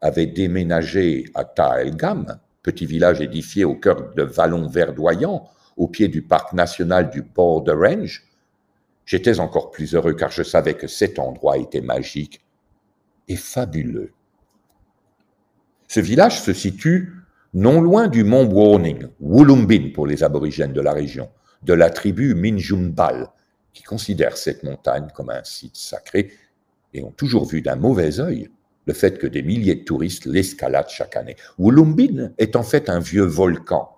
avait 0.00 0.26
déménagé 0.26 1.30
à 1.34 1.44
Taelgam, 1.44 2.38
petit 2.62 2.86
village 2.86 3.20
édifié 3.20 3.64
au 3.64 3.74
cœur 3.74 4.14
de 4.14 4.22
vallons 4.22 4.68
verdoyants, 4.68 5.48
au 5.76 5.88
pied 5.88 6.08
du 6.08 6.22
parc 6.22 6.52
national 6.52 7.10
du 7.10 7.22
Border 7.22 7.72
Range, 7.72 8.22
j'étais 9.04 9.40
encore 9.40 9.70
plus 9.70 9.94
heureux 9.94 10.14
car 10.14 10.30
je 10.30 10.42
savais 10.42 10.74
que 10.74 10.86
cet 10.86 11.18
endroit 11.18 11.58
était 11.58 11.80
magique 11.80 12.44
et 13.28 13.36
fabuleux. 13.36 14.12
Ce 15.88 16.00
village 16.00 16.40
se 16.40 16.52
situe 16.52 17.12
non 17.54 17.80
loin 17.80 18.08
du 18.08 18.24
mont 18.24 18.46
Warning, 18.46 19.08
Wulumbin 19.20 19.90
pour 19.92 20.06
les 20.06 20.22
aborigènes 20.22 20.72
de 20.72 20.80
la 20.80 20.92
région, 20.92 21.28
de 21.62 21.74
la 21.74 21.90
tribu 21.90 22.34
Minjumbal, 22.34 23.28
qui 23.72 23.82
considèrent 23.82 24.36
cette 24.36 24.62
montagne 24.62 25.08
comme 25.14 25.30
un 25.30 25.44
site 25.44 25.76
sacré 25.76 26.32
et 26.94 27.02
ont 27.02 27.10
toujours 27.10 27.46
vu 27.46 27.62
d'un 27.62 27.76
mauvais 27.76 28.20
œil 28.20 28.48
le 28.86 28.94
fait 28.94 29.18
que 29.18 29.26
des 29.26 29.42
milliers 29.42 29.76
de 29.76 29.84
touristes 29.84 30.26
l'escaladent 30.26 30.88
chaque 30.88 31.16
année. 31.16 31.36
Wulumbin 31.58 32.32
est 32.38 32.56
en 32.56 32.62
fait 32.62 32.88
un 32.88 32.98
vieux 32.98 33.24
volcan 33.24 33.96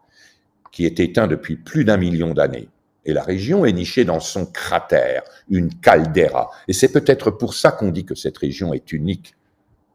qui 0.75 0.87
est 0.87 0.99
éteint 0.99 1.29
depuis 1.29 1.55
plus 1.55 1.85
d'un 1.85 1.97
million 1.97 2.35
d'années. 2.35 2.69
Et 3.05 3.13
la 3.13 3.23
région 3.23 3.65
est 3.65 3.73
nichée 3.73 4.05
dans 4.05 4.19
son 4.19 4.45
cratère, 4.45 5.23
une 5.49 5.73
caldeira. 5.73 6.51
Et 6.67 6.73
c'est 6.73 6.91
peut-être 6.91 7.31
pour 7.31 7.55
ça 7.55 7.71
qu'on 7.71 7.93
dit 7.93 8.05
que 8.05 8.17
cette 8.17 8.37
région 8.37 8.75
est 8.75 8.91
unique, 8.91 9.37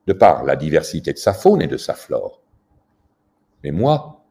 de 0.07 0.13
par 0.13 0.45
la 0.45 0.55
diversité 0.55 1.11
de 1.11 1.17
sa 1.17 1.33
faune 1.33 1.61
et 1.61 1.67
de 1.67 1.75
sa 1.75 1.95
flore. 1.95 2.41
Mais 3.61 3.71
moi, 3.71 4.23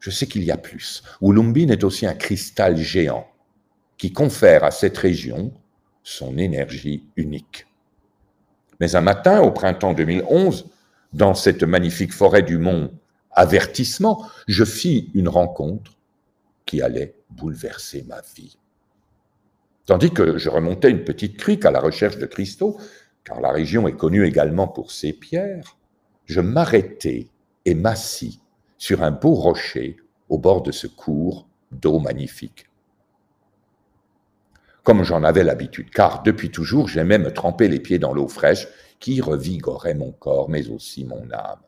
je 0.00 0.10
sais 0.10 0.26
qu'il 0.26 0.44
y 0.44 0.50
a 0.50 0.58
plus. 0.58 1.02
Wulumbin 1.22 1.68
est 1.68 1.82
aussi 1.82 2.06
un 2.06 2.14
cristal 2.14 2.76
géant 2.76 3.26
qui 3.96 4.12
confère 4.12 4.64
à 4.64 4.72
cette 4.72 4.98
région 4.98 5.50
son 6.02 6.36
énergie 6.36 7.06
unique. 7.16 7.66
Mais 8.80 8.96
un 8.96 9.00
matin, 9.00 9.40
au 9.40 9.50
printemps 9.50 9.94
2011, 9.94 10.68
dans 11.14 11.32
cette 11.32 11.62
magnifique 11.62 12.12
forêt 12.12 12.42
du 12.42 12.58
mont 12.58 12.92
Avertissement, 13.32 14.28
je 14.48 14.64
fis 14.64 15.10
une 15.14 15.28
rencontre 15.28 15.92
qui 16.66 16.82
allait 16.82 17.14
bouleverser 17.30 18.04
ma 18.08 18.20
vie. 18.36 18.56
Tandis 19.86 20.10
que 20.10 20.38
je 20.38 20.48
remontais 20.48 20.90
une 20.90 21.04
petite 21.04 21.36
crique 21.36 21.64
à 21.64 21.70
la 21.70 21.80
recherche 21.80 22.18
de 22.18 22.26
cristaux, 22.26 22.78
car 23.24 23.40
la 23.40 23.50
région 23.50 23.88
est 23.88 23.96
connue 23.96 24.26
également 24.26 24.68
pour 24.68 24.92
ses 24.92 25.12
pierres, 25.12 25.76
je 26.26 26.40
m'arrêtai 26.40 27.28
et 27.64 27.74
m'assis 27.74 28.40
sur 28.78 29.02
un 29.02 29.10
beau 29.10 29.34
rocher 29.34 29.96
au 30.28 30.38
bord 30.38 30.62
de 30.62 30.72
ce 30.72 30.86
cours 30.86 31.48
d'eau 31.72 31.98
magnifique. 31.98 32.66
Comme 34.82 35.04
j'en 35.04 35.22
avais 35.24 35.44
l'habitude, 35.44 35.90
car 35.90 36.22
depuis 36.22 36.50
toujours 36.50 36.88
j'aimais 36.88 37.18
me 37.18 37.32
tremper 37.32 37.68
les 37.68 37.80
pieds 37.80 37.98
dans 37.98 38.14
l'eau 38.14 38.28
fraîche 38.28 38.66
qui 38.98 39.20
revigorait 39.20 39.94
mon 39.94 40.12
corps, 40.12 40.48
mais 40.48 40.68
aussi 40.68 41.04
mon 41.04 41.30
âme. 41.32 41.60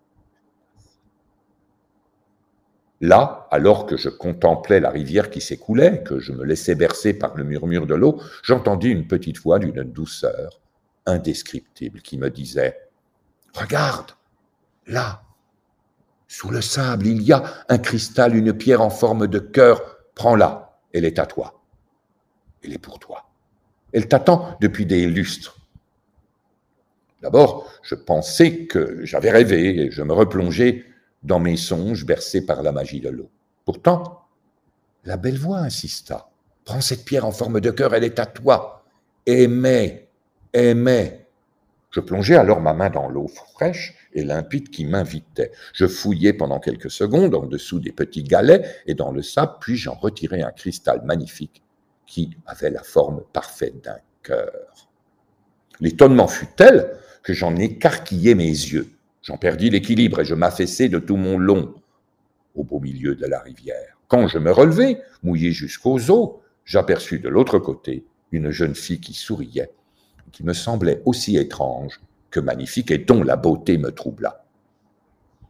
Là, 3.02 3.48
alors 3.50 3.86
que 3.86 3.96
je 3.96 4.08
contemplais 4.08 4.78
la 4.78 4.90
rivière 4.90 5.28
qui 5.28 5.40
s'écoulait, 5.40 6.04
que 6.04 6.20
je 6.20 6.30
me 6.30 6.44
laissais 6.44 6.76
bercer 6.76 7.12
par 7.12 7.36
le 7.36 7.42
murmure 7.42 7.84
de 7.84 7.96
l'eau, 7.96 8.22
j'entendis 8.44 8.90
une 8.90 9.08
petite 9.08 9.40
voix 9.40 9.58
d'une 9.58 9.82
douceur 9.82 10.60
indescriptible 11.04 12.00
qui 12.00 12.16
me 12.16 12.30
disait⁇ 12.30 12.78
Regarde, 13.60 14.12
là, 14.86 15.24
sous 16.28 16.50
le 16.50 16.60
sable, 16.60 17.08
il 17.08 17.22
y 17.22 17.32
a 17.32 17.42
un 17.68 17.78
cristal, 17.78 18.36
une 18.36 18.52
pierre 18.52 18.80
en 18.80 18.90
forme 18.90 19.26
de 19.26 19.40
cœur. 19.40 19.98
Prends-la, 20.14 20.78
elle 20.92 21.04
est 21.04 21.18
à 21.18 21.26
toi. 21.26 21.60
Elle 22.62 22.72
est 22.72 22.78
pour 22.78 23.00
toi. 23.00 23.30
Elle 23.92 24.06
t'attend 24.06 24.56
depuis 24.60 24.86
des 24.86 25.06
lustres. 25.06 25.58
D'abord, 27.20 27.68
je 27.82 27.96
pensais 27.96 28.66
que 28.66 29.04
j'avais 29.04 29.32
rêvé 29.32 29.86
et 29.86 29.90
je 29.90 30.02
me 30.04 30.12
replongeais 30.12 30.84
dans 31.22 31.38
mes 31.38 31.56
songes 31.56 32.04
bercés 32.04 32.44
par 32.44 32.62
la 32.62 32.72
magie 32.72 33.00
de 33.00 33.08
l'eau. 33.08 33.30
Pourtant, 33.64 34.22
la 35.04 35.16
belle 35.16 35.38
voix 35.38 35.58
insista. 35.58 36.30
Prends 36.64 36.80
cette 36.80 37.04
pierre 37.04 37.26
en 37.26 37.32
forme 37.32 37.60
de 37.60 37.70
cœur, 37.70 37.94
elle 37.94 38.04
est 38.04 38.18
à 38.18 38.26
toi. 38.26 38.84
Aimez, 39.26 40.08
aimez. 40.52 41.26
Je 41.90 42.00
plongeai 42.00 42.36
alors 42.36 42.60
ma 42.60 42.72
main 42.72 42.88
dans 42.88 43.08
l'eau 43.08 43.28
fraîche 43.28 43.94
et 44.14 44.24
limpide 44.24 44.70
qui 44.70 44.84
m'invitait. 44.84 45.52
Je 45.74 45.86
fouillai 45.86 46.32
pendant 46.32 46.58
quelques 46.58 46.90
secondes 46.90 47.34
en 47.34 47.46
dessous 47.46 47.80
des 47.80 47.92
petits 47.92 48.22
galets 48.22 48.82
et 48.86 48.94
dans 48.94 49.12
le 49.12 49.22
sable, 49.22 49.56
puis 49.60 49.76
j'en 49.76 49.94
retirai 49.94 50.42
un 50.42 50.52
cristal 50.52 51.02
magnifique 51.04 51.62
qui 52.06 52.30
avait 52.46 52.70
la 52.70 52.82
forme 52.82 53.22
parfaite 53.32 53.84
d'un 53.84 53.98
cœur. 54.22 54.88
L'étonnement 55.80 56.28
fut 56.28 56.48
tel 56.56 56.96
que 57.22 57.32
j'en 57.32 57.56
écarquillai 57.56 58.34
mes 58.34 58.44
yeux. 58.46 58.90
J'en 59.22 59.38
perdis 59.38 59.70
l'équilibre 59.70 60.20
et 60.20 60.24
je 60.24 60.34
m'affaissai 60.34 60.88
de 60.88 60.98
tout 60.98 61.16
mon 61.16 61.38
long 61.38 61.74
au 62.54 62.64
beau 62.64 62.80
milieu 62.80 63.14
de 63.14 63.26
la 63.26 63.40
rivière. 63.40 63.98
Quand 64.08 64.28
je 64.28 64.38
me 64.38 64.50
relevai, 64.50 64.98
mouillé 65.22 65.52
jusqu'aux 65.52 66.10
os, 66.10 66.30
j'aperçus 66.64 67.18
de 67.18 67.28
l'autre 67.28 67.58
côté 67.58 68.04
une 68.30 68.50
jeune 68.50 68.74
fille 68.74 69.00
qui 69.00 69.14
souriait 69.14 69.70
qui 70.32 70.44
me 70.44 70.54
semblait 70.54 71.02
aussi 71.04 71.36
étrange 71.36 72.00
que 72.30 72.40
magnifique 72.40 72.90
et 72.90 72.98
dont 72.98 73.22
la 73.22 73.36
beauté 73.36 73.78
me 73.78 73.92
troubla. 73.92 74.44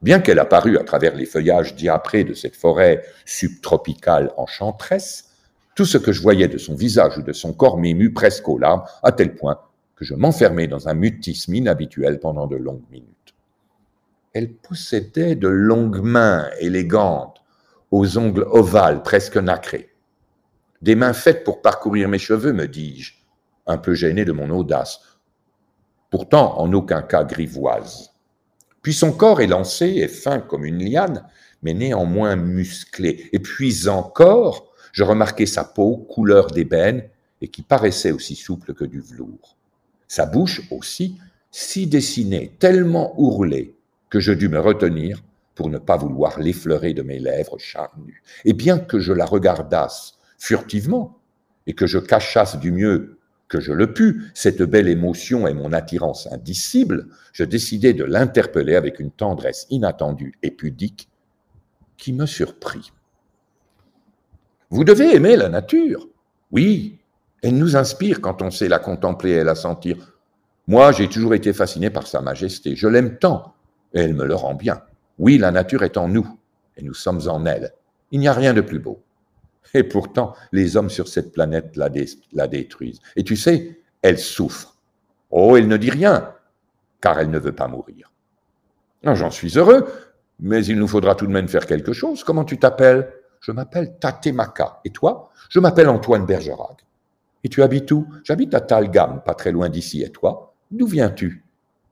Bien 0.02 0.19
qu'elle 0.19 0.41
apparût 0.41 0.76
à 0.76 0.85
travers 0.85 1.14
les 1.14 1.26
feuillages 1.26 1.76
diaprés 1.76 2.25
de 2.25 2.35
cette 2.35 2.57
forêt 2.57 3.05
subtropicale 3.25 4.33
enchanteresse, 4.37 5.31
tout 5.76 5.85
ce 5.85 5.97
que 5.97 6.12
je 6.12 6.21
voyais 6.21 6.49
de 6.49 6.59
son 6.59 6.75
visage 6.75 7.19
ou 7.19 7.23
de 7.23 7.33
son 7.33 7.52
corps 7.52 7.79
m'émut 7.79 8.12
presque 8.12 8.49
aux 8.49 8.59
larmes, 8.59 8.83
à 9.02 9.12
tel 9.12 9.37
point 9.37 9.61
que 9.95 10.05
je 10.05 10.14
m'enfermai 10.14 10.67
dans 10.67 10.88
un 10.88 10.95
mutisme 10.95 11.55
inhabituel 11.55 12.19
pendant 12.19 12.49
de 12.49 12.57
longues 12.57 12.83
minutes. 12.91 13.22
Elle 14.34 14.54
possédait 14.54 15.34
de 15.34 15.48
longues 15.48 16.00
mains 16.00 16.48
élégantes, 16.58 17.42
aux 17.90 18.16
ongles 18.16 18.46
ovales 18.50 19.02
presque 19.02 19.36
nacrés. 19.36 19.90
Des 20.80 20.94
mains 20.94 21.12
faites 21.12 21.44
pour 21.44 21.60
parcourir 21.60 22.08
mes 22.08 22.18
cheveux, 22.18 22.52
me 22.52 22.66
dis-je, 22.66 23.12
un 23.66 23.76
peu 23.76 23.94
gêné 23.94 24.24
de 24.24 24.32
mon 24.32 24.48
audace, 24.50 25.00
pourtant 26.10 26.58
en 26.58 26.72
aucun 26.72 27.02
cas 27.02 27.24
grivoise. 27.24 28.10
Puis 28.80 28.94
son 28.94 29.12
corps 29.12 29.40
élancé 29.40 29.86
et 29.86 30.08
fin 30.08 30.40
comme 30.40 30.64
une 30.64 30.82
liane, 30.82 31.28
mais 31.62 31.74
néanmoins 31.74 32.34
musclé. 32.36 33.28
Et 33.32 33.38
puis 33.38 33.88
encore, 33.88 34.72
je 34.92 35.04
remarquai 35.04 35.46
sa 35.46 35.64
peau 35.64 35.98
couleur 35.98 36.48
d'ébène 36.48 37.08
et 37.40 37.48
qui 37.48 37.62
paraissait 37.62 38.12
aussi 38.12 38.34
souple 38.34 38.74
que 38.74 38.84
du 38.84 39.00
velours. 39.00 39.56
Sa 40.08 40.26
bouche 40.26 40.62
aussi, 40.70 41.18
si 41.50 41.86
dessinée, 41.86 42.56
tellement 42.58 43.14
ourlée, 43.20 43.76
que 44.12 44.21
je 44.21 44.33
dus 44.33 44.50
me 44.50 44.61
retenir 44.61 45.23
pour 45.54 45.71
ne 45.71 45.78
pas 45.78 45.97
vouloir 45.97 46.38
l'effleurer 46.38 46.92
de 46.92 47.00
mes 47.00 47.19
lèvres 47.19 47.59
charnues. 47.59 48.23
Et 48.45 48.52
bien 48.52 48.78
que 48.78 49.00
je 49.00 49.14
la 49.14 49.25
regardasse 49.25 50.19
furtivement, 50.37 51.19
et 51.66 51.73
que 51.73 51.87
je 51.87 51.99
cachasse 51.99 52.59
du 52.59 52.73
mieux 52.73 53.16
que 53.49 53.59
je 53.59 53.73
le 53.73 53.95
pus 53.95 54.31
cette 54.35 54.61
belle 54.61 54.88
émotion 54.88 55.47
et 55.47 55.54
mon 55.54 55.73
attirance 55.73 56.31
indicible, 56.31 57.07
je 57.33 57.45
décidai 57.45 57.95
de 57.95 58.04
l'interpeller 58.04 58.75
avec 58.75 59.00
une 59.00 59.11
tendresse 59.11 59.66
inattendue 59.71 60.35
et 60.42 60.50
pudique 60.50 61.09
qui 61.97 62.12
me 62.12 62.26
surprit. 62.26 62.92
Vous 64.69 64.85
devez 64.85 65.14
aimer 65.14 65.37
la 65.37 65.49
nature. 65.49 66.07
Oui, 66.50 66.99
elle 67.42 67.57
nous 67.57 67.76
inspire 67.76 68.21
quand 68.21 68.42
on 68.42 68.50
sait 68.50 68.69
la 68.69 68.78
contempler 68.78 69.31
et 69.31 69.45
la 69.45 69.54
sentir. 69.54 70.19
Moi, 70.66 70.92
j'ai 70.92 71.09
toujours 71.09 71.33
été 71.33 71.54
fasciné 71.54 71.88
par 71.88 72.07
sa 72.07 72.21
majesté. 72.21 72.76
Je 72.76 72.88
l'aime 72.88 73.16
tant, 73.16 73.54
et 73.94 74.00
elle 74.00 74.14
me 74.14 74.25
le 74.25 74.34
rend 74.34 74.54
bien. 74.54 74.82
Oui, 75.18 75.38
la 75.38 75.50
nature 75.50 75.82
est 75.82 75.96
en 75.96 76.08
nous, 76.08 76.26
et 76.76 76.82
nous 76.82 76.94
sommes 76.94 77.28
en 77.28 77.44
elle. 77.46 77.72
Il 78.11 78.20
n'y 78.20 78.28
a 78.28 78.32
rien 78.32 78.54
de 78.54 78.61
plus 78.61 78.78
beau. 78.78 79.02
Et 79.75 79.84
pourtant, 79.84 80.34
les 80.52 80.76
hommes 80.76 80.90
sur 80.90 81.08
cette 81.08 81.32
planète 81.32 81.76
la, 81.76 81.88
détruisent. 82.49 83.00
Et 83.16 83.25
tu 83.25 83.37
sais, 83.37 83.80
elle 84.02 84.18
souffre. 84.18 84.76
Oh, 85.30 85.56
elle 85.56 85.68
ne 85.68 85.76
dit 85.76 85.90
rien, 85.90 86.34
car 87.00 87.18
elle 87.18 87.30
ne 87.30 87.38
veut 87.38 87.54
pas 87.54 87.68
mourir. 87.68 88.12
J'en 89.02 89.30
suis 89.30 89.56
heureux, 89.58 89.87
mais 90.40 90.64
il 90.64 90.78
nous 90.78 90.88
faudra 90.88 91.14
tout 91.14 91.26
de 91.26 91.32
même 91.32 91.49
faire 91.49 91.66
quelque 91.66 91.92
chose. 91.92 92.22
Comment 92.22 92.44
tu 92.44 92.58
t'appelles? 92.58 93.12
Je 93.40 93.50
m'appelle 93.50 93.96
Tatemaka. 93.99 94.80
Et 94.84 94.90
toi? 94.90 95.30
Je 95.49 95.58
m'appelle 95.58 95.88
Antoine 95.88 96.26
Bergerac. 96.26 96.84
Et 97.44 97.49
tu 97.49 97.62
habites 97.62 97.90
où? 97.90 98.06
J'habite 98.25 98.54
à 98.54 98.61
Talgam, 98.61 99.22
pas 99.25 99.34
très 99.34 99.50
loin 99.52 99.68
d'ici. 99.68 100.02
Et 100.02 100.11
toi? 100.11 100.54
D'où 100.70 100.87
viens-tu? 100.87 101.41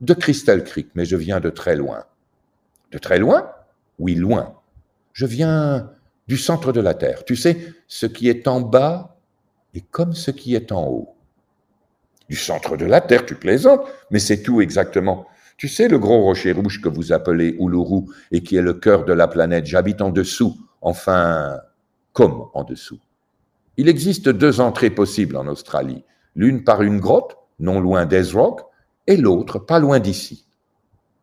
De 0.00 0.14
Crystal 0.14 0.64
Creek, 0.64 0.88
mais 0.94 1.04
je 1.04 1.16
viens 1.16 1.40
de 1.40 1.50
très 1.50 1.76
loin. 1.76 2.04
De 2.90 2.98
très 2.98 3.18
loin? 3.18 3.50
Oui, 3.98 4.14
loin. 4.14 4.54
Je 5.12 5.26
viens 5.26 5.90
du 6.26 6.38
centre 6.38 6.72
de 6.72 6.80
la 6.80 6.94
Terre. 6.94 7.24
Tu 7.24 7.36
sais, 7.36 7.74
ce 7.86 8.06
qui 8.06 8.28
est 8.28 8.48
en 8.48 8.60
bas 8.60 9.18
est 9.74 9.84
comme 9.90 10.14
ce 10.14 10.30
qui 10.30 10.54
est 10.54 10.72
en 10.72 10.86
haut. 10.86 11.14
Du 12.28 12.36
centre 12.36 12.76
de 12.76 12.86
la 12.86 13.00
Terre, 13.00 13.26
tu 13.26 13.34
plaisantes, 13.34 13.86
mais 14.10 14.20
c'est 14.20 14.42
tout 14.42 14.60
exactement. 14.60 15.26
Tu 15.56 15.68
sais, 15.68 15.88
le 15.88 15.98
gros 15.98 16.22
rocher 16.22 16.52
rouge 16.52 16.80
que 16.80 16.88
vous 16.88 17.12
appelez 17.12 17.56
Uluru 17.58 18.04
et 18.30 18.42
qui 18.42 18.56
est 18.56 18.62
le 18.62 18.74
cœur 18.74 19.04
de 19.04 19.12
la 19.12 19.28
planète, 19.28 19.66
j'habite 19.66 20.00
en 20.00 20.10
dessous, 20.10 20.56
enfin, 20.80 21.58
comme 22.12 22.46
en 22.54 22.64
dessous. 22.64 23.00
Il 23.76 23.88
existe 23.88 24.28
deux 24.28 24.60
entrées 24.60 24.90
possibles 24.90 25.36
en 25.36 25.46
Australie, 25.46 26.04
l'une 26.34 26.64
par 26.64 26.82
une 26.82 27.00
grotte, 27.00 27.36
non 27.58 27.80
loin 27.80 28.06
d'Ezrock, 28.06 28.62
et 29.06 29.16
l'autre 29.16 29.58
pas 29.58 29.78
loin 29.78 29.98
d'ici, 29.98 30.46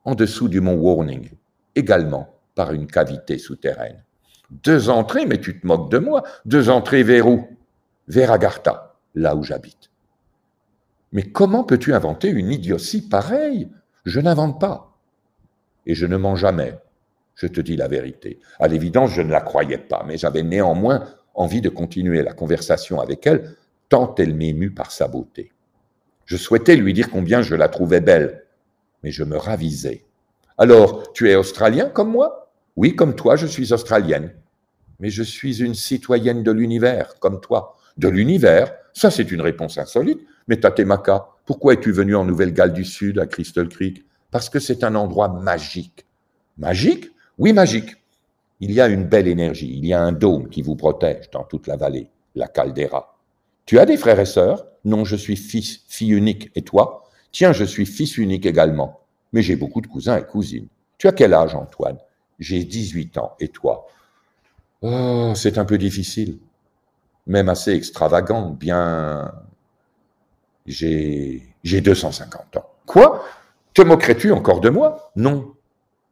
en 0.05 0.15
dessous 0.15 0.47
du 0.47 0.61
mont 0.61 0.75
Warning, 0.75 1.29
également 1.75 2.35
par 2.55 2.73
une 2.73 2.87
cavité 2.87 3.37
souterraine. 3.37 4.03
Deux 4.49 4.89
entrées, 4.89 5.25
mais 5.25 5.39
tu 5.39 5.59
te 5.59 5.67
moques 5.67 5.91
de 5.91 5.97
moi, 5.97 6.23
deux 6.45 6.69
entrées 6.69 7.03
vers 7.03 7.27
où? 7.27 7.47
Vers 8.07 8.31
Agartha, 8.31 8.95
là 9.15 9.35
où 9.35 9.43
j'habite. 9.43 9.91
Mais 11.11 11.23
comment 11.23 11.63
peux-tu 11.63 11.93
inventer 11.93 12.29
une 12.29 12.51
idiotie 12.51 13.01
pareille? 13.01 13.69
Je 14.05 14.19
n'invente 14.19 14.59
pas. 14.59 14.97
Et 15.85 15.95
je 15.95 16.05
ne 16.05 16.17
mens 16.17 16.35
jamais 16.35 16.77
je 17.37 17.47
te 17.47 17.61
dis 17.61 17.77
la 17.77 17.87
vérité. 17.87 18.39
À 18.59 18.67
l'évidence, 18.67 19.11
je 19.11 19.21
ne 19.21 19.31
la 19.31 19.41
croyais 19.41 19.77
pas, 19.77 20.03
mais 20.05 20.17
j'avais 20.17 20.43
néanmoins 20.43 21.07
envie 21.35 21.61
de 21.61 21.69
continuer 21.69 22.23
la 22.23 22.33
conversation 22.33 22.99
avec 22.99 23.25
elle, 23.27 23.55
tant 23.89 24.13
elle 24.15 24.33
m'émut 24.33 24.73
par 24.73 24.91
sa 24.91 25.07
beauté. 25.07 25.51
Je 26.27 26.35
souhaitais 26.35 26.75
lui 26.75 26.93
dire 26.93 27.09
combien 27.09 27.41
je 27.41 27.55
la 27.55 27.69
trouvais 27.69 28.01
belle, 28.01 28.43
mais 29.01 29.11
je 29.11 29.23
me 29.23 29.37
ravisais. 29.37 30.03
Alors, 30.57 31.13
tu 31.13 31.29
es 31.29 31.35
australien 31.35 31.89
comme 31.89 32.11
moi? 32.11 32.51
Oui, 32.75 32.97
comme 32.97 33.15
toi, 33.15 33.37
je 33.37 33.47
suis 33.47 33.71
australienne. 33.71 34.33
Mais 34.99 35.09
je 35.09 35.23
suis 35.23 35.63
une 35.63 35.73
citoyenne 35.73 36.43
de 36.43 36.51
l'univers, 36.51 37.15
comme 37.19 37.39
toi. 37.39 37.77
De 37.97 38.09
l'univers? 38.09 38.73
Ça, 38.91 39.09
c'est 39.09 39.31
une 39.31 39.39
réponse 39.39 39.77
insolite. 39.77 40.19
Mais 40.49 40.59
Tatemaka, 40.59 41.27
pourquoi 41.45 41.73
es-tu 41.73 41.93
venu 41.93 42.13
en 42.13 42.25
Nouvelle-Galles 42.25 42.73
du 42.73 42.83
Sud, 42.83 43.19
à 43.19 43.25
Crystal 43.25 43.69
Creek? 43.69 44.05
Parce 44.29 44.49
que 44.49 44.59
c'est 44.59 44.83
un 44.83 44.95
endroit 44.95 45.29
magique. 45.29 46.05
Magique? 46.57 47.09
Oui, 47.37 47.53
magique. 47.53 47.95
Il 48.59 48.73
y 48.73 48.81
a 48.81 48.87
une 48.87 49.05
belle 49.05 49.27
énergie, 49.27 49.71
il 49.77 49.85
y 49.85 49.93
a 49.93 50.01
un 50.01 50.11
dôme 50.11 50.49
qui 50.49 50.61
vous 50.61 50.75
protège 50.75 51.29
dans 51.31 51.43
toute 51.43 51.67
la 51.67 51.77
vallée, 51.77 52.09
la 52.35 52.47
caldeira. 52.47 53.17
Tu 53.65 53.79
as 53.79 53.85
des 53.85 53.95
frères 53.97 54.19
et 54.19 54.25
sœurs? 54.25 54.65
Non, 54.87 55.03
je 55.03 55.17
suis 55.17 55.35
fils, 55.35 55.81
fille 55.89 56.13
unique. 56.13 56.49
Et 56.55 56.61
toi? 56.61 57.03
Tiens, 57.33 57.51
je 57.51 57.65
suis 57.65 57.85
fils 57.85 58.17
unique 58.17 58.45
également. 58.45 59.01
Mais 59.33 59.41
j'ai 59.41 59.57
beaucoup 59.57 59.81
de 59.81 59.87
cousins 59.87 60.17
et 60.17 60.23
cousines. 60.23 60.67
Tu 60.97 61.07
as 61.09 61.11
quel 61.11 61.33
âge, 61.33 61.53
Antoine? 61.53 61.97
J'ai 62.39 62.63
18 62.63 63.17
ans. 63.17 63.35
Et 63.41 63.49
toi? 63.49 63.87
Oh, 64.81 65.33
c'est 65.35 65.57
un 65.57 65.65
peu 65.65 65.77
difficile. 65.77 66.39
Même 67.27 67.49
assez 67.49 67.73
extravagant. 67.73 68.51
Bien. 68.51 69.33
J'ai. 70.65 71.43
J'ai 71.65 71.81
250 71.81 72.55
ans. 72.55 72.69
Quoi? 72.85 73.25
Te 73.73 73.81
moquerais-tu 73.81 74.31
encore 74.31 74.61
de 74.61 74.69
moi? 74.69 75.11
Non, 75.17 75.53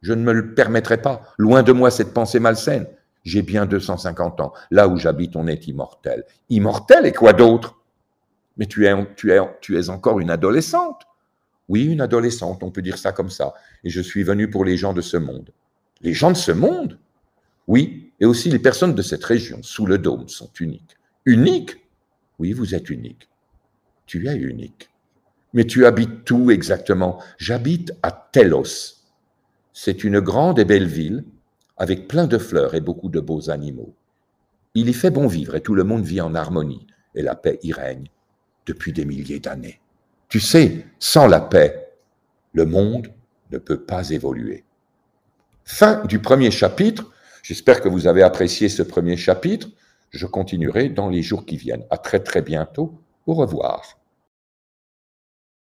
je 0.02 0.12
ne 0.12 0.22
me 0.22 0.32
le 0.32 0.54
permettrai 0.54 1.00
pas. 1.00 1.22
Loin 1.38 1.62
de 1.62 1.72
moi 1.72 1.90
cette 1.90 2.12
pensée 2.12 2.40
malsaine. 2.40 2.86
J'ai 3.24 3.40
bien 3.40 3.64
250 3.64 4.40
ans. 4.42 4.52
Là 4.70 4.86
où 4.86 4.98
j'habite, 4.98 5.34
on 5.34 5.46
est 5.46 5.66
immortel. 5.66 6.24
Immortel 6.50 7.06
et 7.06 7.12
quoi 7.12 7.32
d'autre? 7.32 7.75
Mais 8.56 8.66
tu 8.66 8.86
es, 8.86 9.88
encore 9.88 10.20
une 10.20 10.30
adolescente. 10.30 11.02
Oui, 11.68 11.84
une 11.84 12.00
adolescente, 12.00 12.62
on 12.62 12.70
peut 12.70 12.82
dire 12.82 12.98
ça 12.98 13.12
comme 13.12 13.30
ça. 13.30 13.54
Et 13.84 13.90
je 13.90 14.00
suis 14.00 14.22
venu 14.22 14.48
pour 14.48 14.64
les 14.64 14.76
gens 14.76 14.92
de 14.92 15.00
ce 15.00 15.16
monde. 15.16 15.50
Les 16.00 16.14
gens 16.14 16.30
de 16.30 16.36
ce 16.36 16.52
monde? 16.52 16.98
Oui, 17.66 18.12
et 18.20 18.26
aussi 18.26 18.50
les 18.50 18.58
personnes 18.58 18.94
de 18.94 19.02
cette 19.02 19.24
région, 19.24 19.62
sous 19.62 19.86
le 19.86 19.98
dôme, 19.98 20.28
sont 20.28 20.50
uniques. 20.60 20.96
Uniques? 21.24 21.76
Oui, 22.38 22.52
vous 22.52 22.74
êtes 22.74 22.90
unique. 22.90 23.28
Tu 24.06 24.28
es 24.28 24.36
unique. 24.36 24.90
Mais 25.52 25.64
tu 25.64 25.84
habites 25.84 26.30
où 26.30 26.50
exactement? 26.50 27.20
J'habite 27.38 27.92
à 28.02 28.10
Telos. 28.10 29.02
C'est 29.72 30.04
une 30.04 30.20
grande 30.20 30.58
et 30.58 30.64
belle 30.64 30.86
ville, 30.86 31.24
avec 31.76 32.08
plein 32.08 32.26
de 32.26 32.38
fleurs 32.38 32.74
et 32.74 32.80
beaucoup 32.80 33.08
de 33.08 33.20
beaux 33.20 33.50
animaux. 33.50 33.94
Il 34.74 34.88
y 34.88 34.94
fait 34.94 35.10
bon 35.10 35.26
vivre 35.26 35.56
et 35.56 35.60
tout 35.60 35.74
le 35.74 35.84
monde 35.84 36.04
vit 36.04 36.20
en 36.20 36.34
harmonie, 36.34 36.86
et 37.14 37.22
la 37.22 37.34
paix 37.34 37.58
y 37.62 37.72
règne 37.72 38.08
depuis 38.66 38.92
des 38.92 39.04
milliers 39.04 39.40
d'années. 39.40 39.80
Tu 40.28 40.40
sais, 40.40 40.86
sans 40.98 41.26
la 41.26 41.40
paix, 41.40 41.88
le 42.52 42.66
monde 42.66 43.12
ne 43.52 43.58
peut 43.58 43.80
pas 43.80 44.10
évoluer. 44.10 44.64
Fin 45.64 46.04
du 46.04 46.20
premier 46.20 46.50
chapitre. 46.50 47.12
J'espère 47.42 47.80
que 47.80 47.88
vous 47.88 48.06
avez 48.06 48.22
apprécié 48.22 48.68
ce 48.68 48.82
premier 48.82 49.16
chapitre. 49.16 49.68
Je 50.10 50.26
continuerai 50.26 50.88
dans 50.88 51.08
les 51.08 51.22
jours 51.22 51.44
qui 51.44 51.56
viennent. 51.56 51.84
À 51.90 51.98
très 51.98 52.20
très 52.20 52.42
bientôt. 52.42 53.00
Au 53.26 53.34
revoir. 53.34 53.98